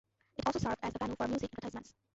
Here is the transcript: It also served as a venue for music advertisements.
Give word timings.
It 0.35 0.47
also 0.47 0.57
served 0.57 0.77
as 0.81 0.93
a 0.95 0.97
venue 0.99 1.15
for 1.15 1.27
music 1.27 1.51
advertisements. 1.59 1.93